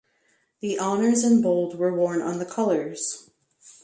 [0.61, 3.29] The honours in bold were worn on the Colours.